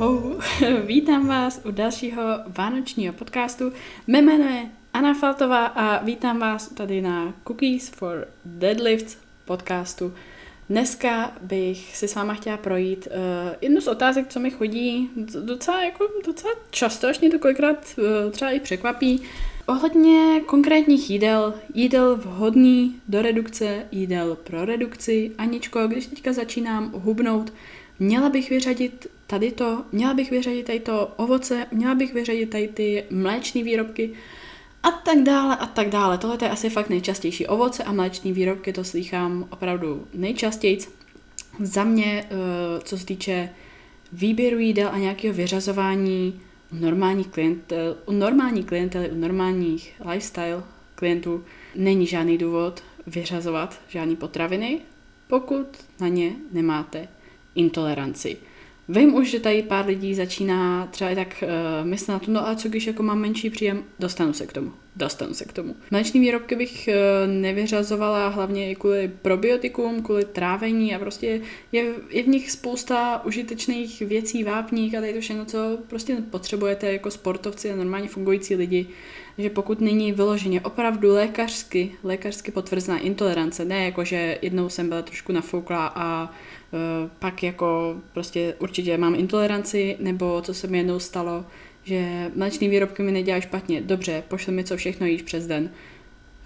[0.00, 0.38] ho,
[0.86, 3.72] vítám vás u dalšího vánočního podcastu.
[4.06, 10.14] Mé jméno je Anna Faltová a vítám vás tady na Cookies for Deadlifts podcastu.
[10.70, 15.10] Dneska bych si s váma chtěla projít uh, jednu z otázek, co mi chodí
[15.44, 19.22] docela, jako, docela často, až mě to kolikrát uh, třeba i překvapí.
[19.66, 25.32] Ohledně konkrétních jídel, jídel vhodný do redukce, jídel pro redukci.
[25.38, 27.52] Aničko, když teďka začínám hubnout,
[27.98, 32.68] měla bych vyřadit tady to, měla bych vyřadit tady to ovoce, měla bych vyřadit tady
[32.68, 34.10] ty mléčné výrobky
[34.82, 36.18] a tak dále a tak dále.
[36.18, 37.46] Tohle je asi fakt nejčastější.
[37.46, 40.78] Ovoce a mléčné výrobky to slychám opravdu nejčastěji.
[41.60, 43.50] Za mě, eh, co se týče
[44.12, 46.40] výběru jídel a nějakého vyřazování
[46.72, 50.62] u normální, klientel, u normální klientely, u normálních lifestyle
[50.94, 51.44] klientů
[51.74, 54.80] není žádný důvod vyřazovat žádné potraviny,
[55.26, 55.66] pokud
[56.00, 57.08] na ně nemáte
[57.54, 58.36] intoleranci.
[58.90, 62.48] Vím už, že tady pár lidí začíná třeba i tak uh, myslet na to, no
[62.48, 64.72] a co když jako mám menší příjem, dostanu se k tomu.
[64.96, 65.76] Dostanu se k tomu.
[65.90, 71.40] Mléční výrobky bych uh, nevyřazovala hlavně i kvůli probiotikům, kvůli trávení a prostě
[71.72, 76.92] je, je v nich spousta užitečných věcí, vápník a tady to všechno, co prostě potřebujete
[76.92, 78.86] jako sportovci a normálně fungující lidi
[79.40, 85.02] že pokud není vyloženě opravdu lékařsky, lékařsky potvrzená intolerance, ne jako, že jednou jsem byla
[85.02, 90.98] trošku nafouklá a uh, pak jako prostě určitě mám intoleranci, nebo co se mi jednou
[90.98, 91.44] stalo,
[91.84, 95.70] že mléčný výrobky mi nedělají špatně, dobře, pošli mi co všechno jíš přes den.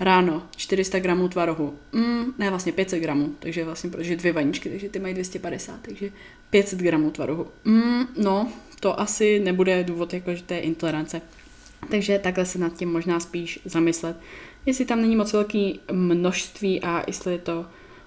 [0.00, 4.88] Ráno 400 gramů tvarohu, mm, ne vlastně 500 gramů, takže vlastně protože dvě vaničky, takže
[4.88, 6.10] ty mají 250, takže
[6.50, 7.46] 500 gramů tvarohu.
[7.64, 11.22] Mm, no, to asi nebude důvod, jako že to je intolerance.
[11.90, 14.16] Takže takhle se nad tím možná spíš zamyslet,
[14.66, 17.66] jestli tam není moc velký množství a jestli je to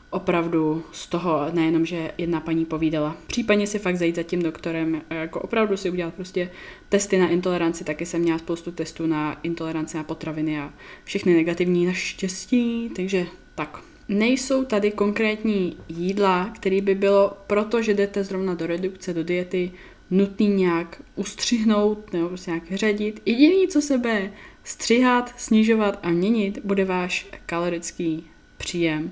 [0.09, 3.17] opravdu z toho, nejenom, že jedna paní povídala.
[3.27, 6.49] Případně si fakt zajít za tím doktorem, jako opravdu si udělat prostě
[6.89, 11.85] testy na intoleranci, taky jsem měla spoustu testů na intoleranci na potraviny a všechny negativní
[11.85, 13.25] naštěstí, takže
[13.55, 13.79] tak.
[14.09, 19.71] Nejsou tady konkrétní jídla, které by bylo, protože jdete zrovna do redukce, do diety,
[20.09, 23.21] nutný nějak ustřihnout nebo prostě nějak řadit.
[23.25, 24.31] Jediný, co se bude
[24.63, 29.11] střihat, snižovat a měnit, bude váš kalorický příjem.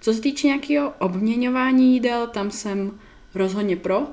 [0.00, 2.98] Co se týče nějakého obměňování jídel, tam jsem
[3.34, 4.00] rozhodně pro.
[4.00, 4.06] E,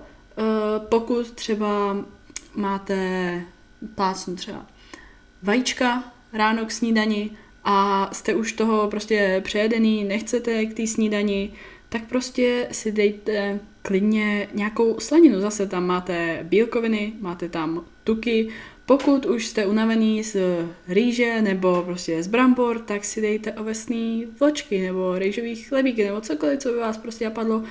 [0.79, 2.05] pokud třeba
[2.55, 3.41] máte
[3.95, 4.65] plácnu třeba
[5.43, 7.31] vajíčka ráno k snídani
[7.63, 11.53] a jste už toho prostě přejedený, nechcete k té snídani,
[11.89, 15.39] tak prostě si dejte klidně nějakou slaninu.
[15.39, 18.49] Zase tam máte bílkoviny, máte tam tuky.
[18.85, 20.37] Pokud už jste unavený z
[20.87, 26.59] rýže nebo prostě z brambor, tak si dejte ovesný vločky nebo rýžový chlebíky nebo cokoliv,
[26.59, 27.63] co by vás prostě napadlo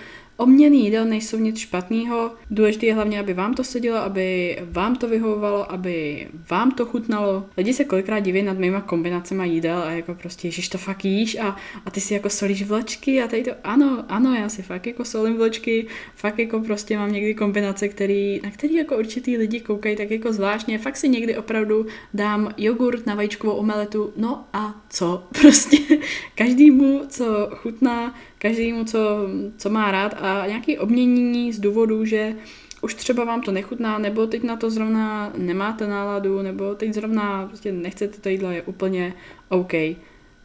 [0.43, 5.09] Obměný jídel nejsou nic špatného, důležité je hlavně, aby vám to sedělo, aby vám to
[5.09, 7.47] vyhovovalo, aby vám to chutnalo.
[7.57, 11.39] Lidi se kolikrát diví nad mýma kombinacemi jídel a jako prostě, že to fakt jíš
[11.39, 14.87] a, a ty si jako solíš vločky a tady to, ano, ano, já si fakt
[14.87, 19.61] jako solím vločky, fakt jako prostě mám někdy kombinace, který, na který jako určitý lidi
[19.61, 24.83] koukají tak jako zvláštně, fakt si někdy opravdu dám jogurt na vajíčkovou omeletu, no a
[24.91, 25.25] co?
[25.41, 25.77] Prostě
[26.35, 28.99] každému, co chutná, každému, co,
[29.57, 32.35] co má rád a nějaký obměnění z důvodu, že
[32.81, 37.47] už třeba vám to nechutná, nebo teď na to zrovna nemáte náladu, nebo teď zrovna
[37.47, 39.15] prostě nechcete to jídlo, je úplně
[39.49, 39.73] OK.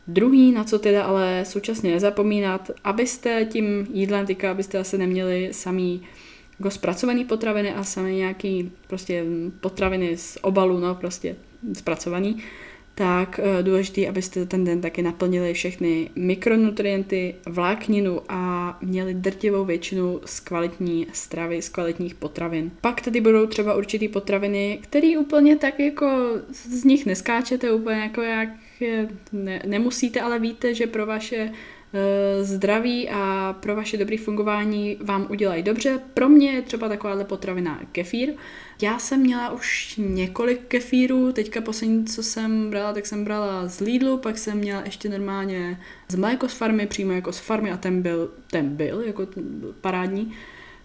[0.08, 6.02] Druhý, na co teda ale současně nezapomínat, abyste tím jídlem teďka, abyste asi neměli samý
[6.60, 9.26] jako zpracovaný potraviny a samý nějaký prostě
[9.60, 11.36] potraviny z obalu, no prostě
[11.74, 12.44] zpracovaný,
[12.98, 20.22] tak uh, důležité, abyste ten den taky naplnili všechny mikronutrienty, vlákninu a měli drtivou většinu
[20.26, 22.72] z kvalitní stravy, z kvalitních potravin.
[22.82, 26.08] Pak tady budou třeba určitý potraviny, které úplně tak jako
[26.50, 28.50] z nich neskáčete úplně jako jak
[29.32, 31.77] ne, nemusíte, ale víte, že pro vaše Eh,
[32.42, 36.00] zdraví a pro vaše dobré fungování vám udělají dobře.
[36.14, 38.34] Pro mě je třeba takováhle potravina kefír.
[38.82, 43.80] Já jsem měla už několik kefírů, teďka poslední, co jsem brala, tak jsem brala z
[43.80, 47.78] Lidlu, pak jsem měla ještě normálně z mléko z farmy, přímo jako z farmy a
[47.78, 50.34] ten byl, ten byl, jako ten byl parádní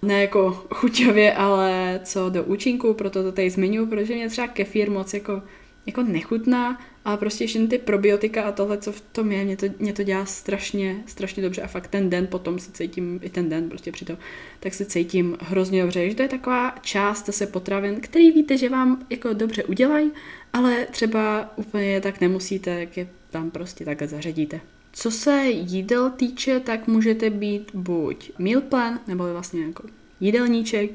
[0.03, 4.91] ne jako chuťově, ale co do účinku, proto to tady zmiňuji, protože mě třeba kefír
[4.91, 5.43] moc jako
[5.87, 9.67] jako nechutná, ale prostě všechny ty probiotika a tohle, co v tom je, mě to,
[9.79, 13.49] mě to dělá strašně, strašně dobře a fakt ten den potom se cítím, i ten
[13.49, 14.19] den prostě při to,
[14.61, 18.69] tak se cítím hrozně dobře, že to je taková část zase potravin, který víte, že
[18.69, 20.11] vám jako dobře udělají,
[20.53, 24.61] ale třeba úplně tak nemusíte, jak je tam prostě takhle zařadíte.
[24.93, 29.83] Co se jídel týče, tak můžete být buď meal plan, nebo vlastně jako
[30.21, 30.91] jídelníček,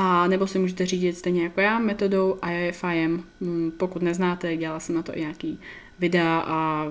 [0.00, 3.24] a nebo si můžete řídit stejně jako já metodou IFIM.
[3.40, 5.60] Mm, pokud neznáte, dělala jsem na to i nějaký
[5.98, 6.86] videa a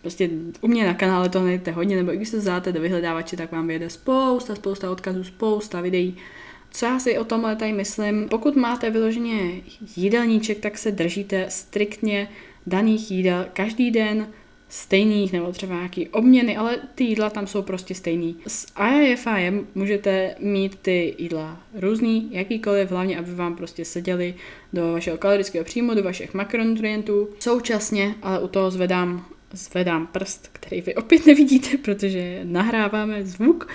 [0.00, 3.36] prostě u mě na kanále to najdete hodně, nebo i když se záte do vyhledávače,
[3.36, 6.16] tak vám vyjede spousta, spousta odkazů, spousta videí.
[6.70, 9.60] Co já si o tomhle tady myslím, pokud máte vyloženě
[9.96, 12.28] jídelníček, tak se držíte striktně
[12.66, 14.26] daných jídel každý den,
[14.72, 18.36] stejných nebo třeba nějaký obměny, ale ty jídla tam jsou prostě stejný.
[18.46, 24.34] S IIFIM můžete mít ty jídla různý, jakýkoliv, hlavně aby vám prostě seděly
[24.72, 27.28] do vašeho kalorického příjmu, do vašich makronutrientů.
[27.38, 33.68] Současně, ale u toho zvedám zvedám prst, který vy opět nevidíte, protože nahráváme zvuk.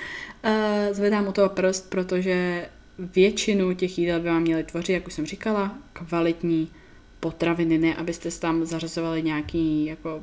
[0.45, 0.51] Uh,
[0.91, 2.65] zvedám u toho prst, protože
[2.99, 6.69] většinu těch jídel by vám měly tvořit, jak už jsem říkala, kvalitní
[7.19, 10.21] potraviny, ne abyste tam zařazovali nějaký jako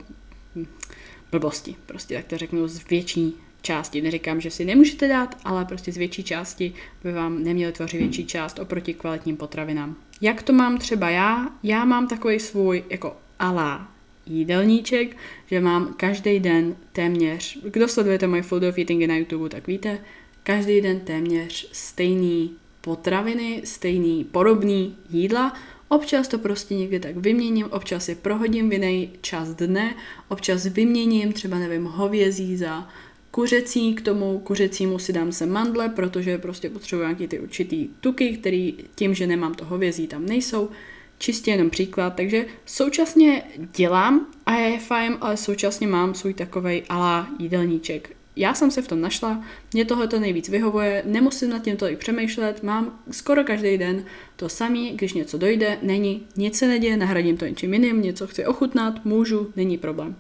[1.31, 4.03] blbosti, prostě tak to řeknu z větší části.
[4.03, 6.75] Neříkám, že si nemůžete dát, ale prostě z větší části
[7.05, 9.97] by vám neměly tvořit větší část oproti kvalitním potravinám.
[10.21, 11.49] Jak to mám třeba já?
[11.62, 13.89] Já mám takový svůj jako alá
[14.27, 15.17] jídelníček,
[15.47, 19.99] že mám každý den téměř, kdo sledujete moje Food of Eating na YouTube, tak víte,
[20.43, 25.53] každý den téměř stejný potraviny, stejný podobný jídla,
[25.88, 29.94] Občas to prostě někde tak vyměním, občas je prohodím v jiný čas dne,
[30.28, 32.88] občas vyměním třeba, nevím, hovězí za
[33.31, 38.36] kuřecí, k tomu kuřecímu si dám se mandle, protože prostě potřebuji nějaký ty určitý tuky,
[38.36, 40.70] který tím, že nemám to hovězí, tam nejsou.
[41.19, 43.42] Čistě jenom příklad, takže současně
[43.76, 48.16] dělám a je fajn, ale současně mám svůj takovej alá jídelníček.
[48.36, 51.98] Já jsem se v tom našla, mě tohle to nejvíc vyhovuje, nemusím nad tím tolik
[51.98, 54.04] přemýšlet, mám skoro každý den
[54.36, 58.46] to samý, když něco dojde, není, nic se neděje, nahradím to něčím jiným, něco chci
[58.46, 60.16] ochutnat, můžu, není problém.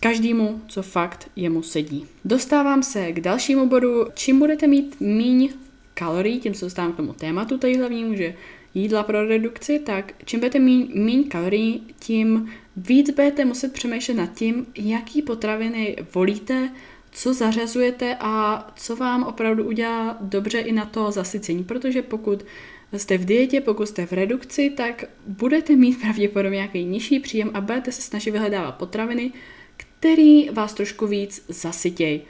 [0.00, 2.06] Každému, co fakt jemu sedí.
[2.24, 5.48] Dostávám se k dalšímu bodu, čím budete mít míň
[5.94, 8.34] kalorií, tím se dostávám k tomu tématu tady hlavnímu, že
[8.74, 14.34] jídla pro redukci, tak čím budete mít méně kalorií, tím víc budete muset přemýšlet nad
[14.34, 16.70] tím, jaký potraviny volíte,
[17.12, 22.44] co zařazujete a co vám opravdu udělá dobře i na to zasycení, protože pokud
[22.96, 27.60] jste v dietě, pokud jste v redukci, tak budete mít pravděpodobně nějaký nižší příjem a
[27.60, 29.32] budete se snažit vyhledávat potraviny,
[29.76, 32.20] který vás trošku víc zasytějí.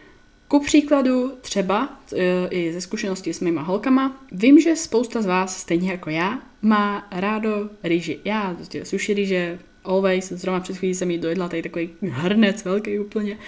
[0.48, 5.60] Ku příkladu třeba e, i ze zkušenosti s mýma holkama, vím, že spousta z vás,
[5.60, 8.18] stejně jako já, má rádo rýži.
[8.24, 12.98] Já prostě suši rýže, always, zrovna před chvílí jsem jí dojedla tady takový hrnec velký
[12.98, 13.38] úplně.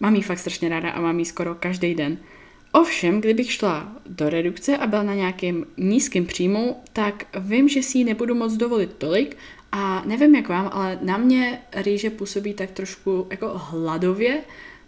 [0.00, 2.18] Mám jí fakt strašně ráda a mám jí skoro každý den.
[2.72, 7.98] Ovšem, kdybych šla do redukce a byla na nějakém nízkém příjmu, tak vím, že si
[7.98, 9.36] ji nebudu moc dovolit tolik
[9.72, 14.40] a nevím jak vám, ale na mě rýže působí tak trošku jako hladově,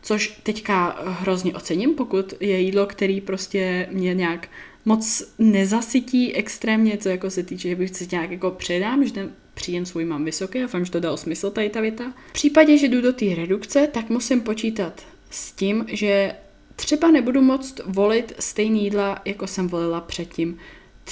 [0.02, 4.48] což teďka hrozně ocením, pokud je jídlo, který prostě mě nějak
[4.84, 9.86] moc nezasytí extrémně, co jako se týče, že bych se nějak jako předám, že příjem
[9.86, 12.12] svůj mám vysoký, a že to dalo smysl tady ta věta.
[12.28, 16.34] V případě, že jdu do té redukce, tak musím počítat s tím, že
[16.76, 20.58] třeba nebudu moct volit stejný jídla, jako jsem volila předtím.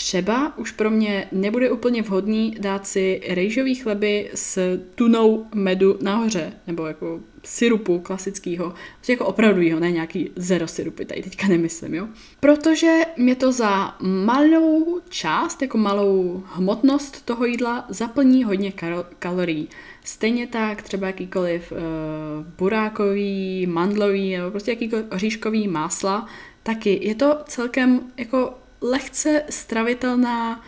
[0.01, 6.53] Třeba už pro mě nebude úplně vhodný dát si rejžový chleby s tunou medu nahoře,
[6.67, 12.09] nebo jako syrupu klasického, prostě jako opravdu ne nějaký zero syrupy, tady teďka nemyslím, jo.
[12.41, 19.69] Protože mě to za malou část, jako malou hmotnost toho jídla zaplní hodně kal- kalorií.
[20.05, 21.79] Stejně tak třeba jakýkoliv uh,
[22.59, 26.27] burákový, mandlový nebo prostě jakýkoliv oříškový másla,
[26.63, 30.65] taky je to celkem jako lehce stravitelná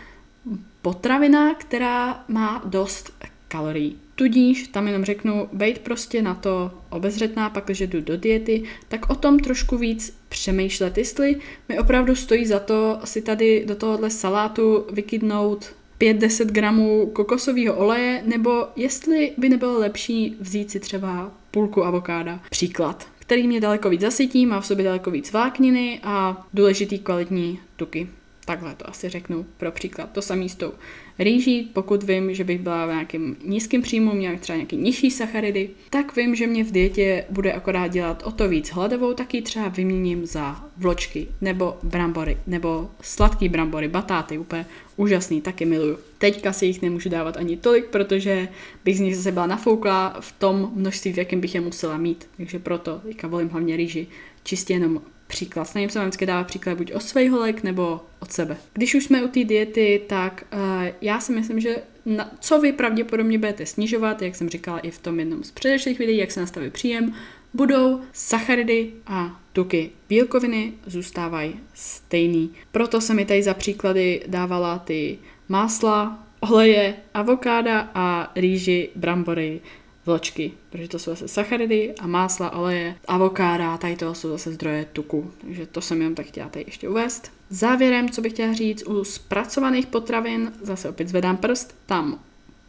[0.82, 3.12] potravina, která má dost
[3.48, 3.98] kalorií.
[4.14, 9.10] Tudíž tam jenom řeknu, bejt prostě na to obezřetná, pak, když jdu do diety, tak
[9.10, 11.36] o tom trošku víc přemýšlet, jestli
[11.68, 18.22] mi opravdu stojí za to si tady do tohohle salátu vykydnout 5-10 gramů kokosového oleje,
[18.26, 22.40] nebo jestli by nebylo lepší vzít si třeba půlku avokáda.
[22.50, 27.60] Příklad který mě daleko víc zasytí, má v sobě daleko víc vlákniny a důležitý kvalitní
[27.76, 28.08] tuky.
[28.44, 30.10] Takhle to asi řeknu pro příklad.
[30.12, 30.72] To samý s tou
[31.18, 35.70] rýží, pokud vím, že bych byla v nějakém nízkém příjmu, měla třeba nějaký nižší sacharidy,
[35.90, 39.68] tak vím, že mě v dietě bude akorát dělat o to víc hladovou, taky třeba
[39.68, 44.66] vyměním za vločky, nebo brambory, nebo sladký brambory, batáty, úplně
[44.96, 45.98] úžasný, taky miluju.
[46.18, 48.48] Teďka si jich nemůžu dávat ani tolik, protože
[48.84, 52.28] bych z nich zase byla nafoukla v tom množství, v jakém bych je musela mít.
[52.36, 54.06] Takže proto teďka volím hlavně rýži,
[54.44, 55.02] čistě jenom
[55.32, 55.64] příklad.
[55.64, 58.56] Snažím se vám vždycky dávat příklad buď od svých holek nebo od sebe.
[58.72, 60.58] Když už jsme u té diety, tak uh,
[61.00, 64.98] já si myslím, že na, co vy pravděpodobně budete snižovat, jak jsem říkala i v
[64.98, 67.14] tom jednom z předešlých videí, jak se nastaví příjem,
[67.54, 72.50] budou, sacharidy a tuky bílkoviny zůstávají stejný.
[72.72, 79.60] Proto se mi tady za příklady dávala ty másla, oleje, avokáda a rýži, brambory,
[80.06, 84.86] vločky, protože to jsou zase sacharidy a másla, oleje, avokáda, tady to jsou zase zdroje
[84.92, 85.30] tuku.
[85.40, 87.32] Takže to jsem jenom tak chtěla tady ještě uvést.
[87.50, 92.20] Závěrem, co bych chtěla říct, u zpracovaných potravin, zase opět zvedám prst, tam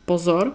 [0.06, 0.54] pozor,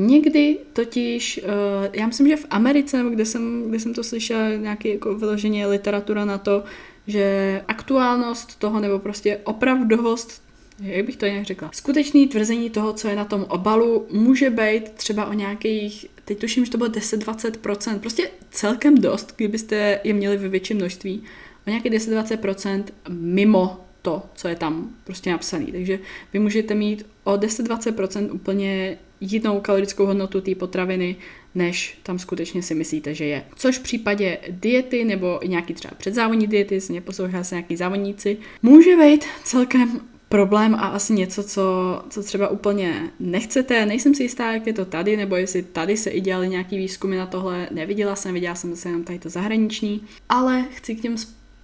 [0.00, 1.50] Někdy totiž, uh,
[1.92, 6.24] já myslím, že v Americe, kde jsem, kde jsem to slyšela, nějaký jako vyloženě literatura
[6.24, 6.64] na to,
[7.06, 10.42] že aktuálnost toho, nebo prostě opravdovost
[10.80, 14.90] jak bych to nějak řekla, skutečný tvrzení toho, co je na tom obalu, může být
[14.90, 20.36] třeba o nějakých, teď tuším, že to bylo 10-20%, prostě celkem dost, kdybyste je měli
[20.36, 21.22] ve větším množství,
[21.66, 25.66] o nějakých 10-20% mimo to, co je tam prostě napsané.
[25.72, 25.98] Takže
[26.32, 31.16] vy můžete mít o 10-20% úplně jinou kalorickou hodnotu té potraviny,
[31.54, 33.44] než tam skutečně si myslíte, že je.
[33.56, 38.36] Což v případě diety nebo nějaký třeba předzávodní diety, se mě poslouchá se nějaký závodníci,
[38.62, 41.62] může být celkem problém a asi něco, co,
[42.10, 43.86] co třeba úplně nechcete.
[43.86, 47.16] Nejsem si jistá, jak je to tady, nebo jestli tady se i dělali nějaký výzkumy
[47.16, 47.68] na tohle.
[47.70, 50.02] Neviděla jsem, viděla jsem zase jenom tady to zahraniční.
[50.28, 51.16] Ale chci k těm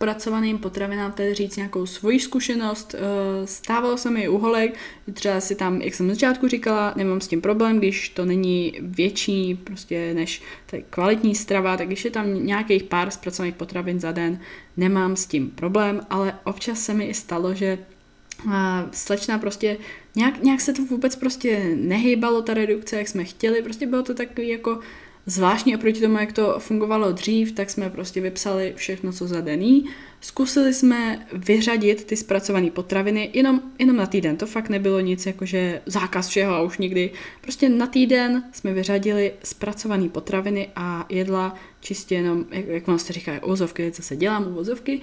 [0.05, 2.95] zpracovaným potravinám tedy říct nějakou svoji zkušenost.
[2.95, 4.75] Eh, stávalo se mi u holek,
[5.13, 8.73] třeba si tam, jak jsem na začátku říkala, nemám s tím problém, když to není
[8.81, 10.43] větší prostě než
[10.91, 14.41] kvalitní strava, tak když je tam nějakých pár zpracovaných potravin za den,
[14.77, 17.79] nemám s tím problém, ale občas se mi i stalo, že
[18.51, 19.77] a slečna prostě,
[20.17, 24.15] nějak, nějak se to vůbec prostě nehýbalo, ta redukce, jak jsme chtěli, prostě bylo to
[24.15, 24.81] takový jako
[25.27, 29.85] zvláštní oproti tomu, jak to fungovalo dřív, tak jsme prostě vypsali všechno, co za dený.
[30.21, 34.37] Zkusili jsme vyřadit ty zpracované potraviny jenom, jenom na týden.
[34.37, 37.11] To fakt nebylo nic jakože zákaz všeho a už nikdy.
[37.41, 43.13] Prostě na týden jsme vyřadili zpracované potraviny a jedla čistě jenom, jak, jak vám se
[43.13, 45.01] říká, uvozovky, co se dělám, uvozovky,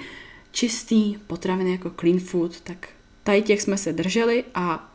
[0.51, 2.89] čistý potraviny jako clean food, tak
[3.23, 4.93] tady těch jsme se drželi a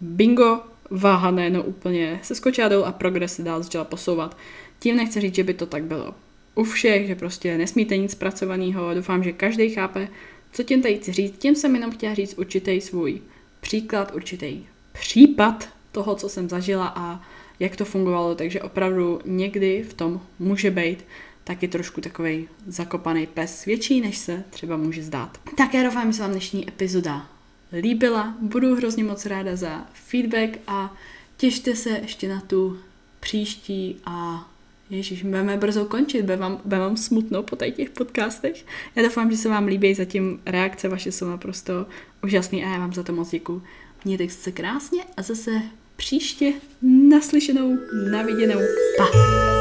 [0.00, 4.36] bingo, váha najednou úplně se skočila dolů a progres se dál začala posouvat.
[4.78, 6.14] Tím nechci říct, že by to tak bylo
[6.54, 8.94] u všech, že prostě nesmíte nic zpracovaného.
[8.94, 10.08] Doufám, že každý chápe,
[10.52, 11.38] co tím tady chci říct.
[11.38, 13.20] Tím jsem jenom chtěla říct určitý svůj
[13.60, 17.20] příklad, určitý případ toho, co jsem zažila a
[17.60, 21.04] jak to fungovalo, takže opravdu někdy v tom může být
[21.44, 25.38] taky trošku takový zakopaný pes, větší, než se třeba může zdát.
[25.56, 27.26] Také doufám, že se vám dnešní epizoda
[27.72, 28.34] líbila.
[28.40, 30.96] Budu hrozně moc ráda za feedback a
[31.36, 32.78] těšte se ještě na tu
[33.20, 34.46] příští a
[34.90, 38.66] Ježíš, budeme brzo končit, bude vám, bude vám smutno po těch podcastech.
[38.96, 41.86] Já doufám, že se vám líbí, zatím reakce vaše jsou naprosto
[42.24, 43.62] úžasné a já vám za to moc děkuji.
[44.04, 45.62] Mějte se krásně a zase
[45.96, 47.78] příště naslyšenou,
[48.10, 48.60] naviděnou.
[48.96, 49.59] Pa!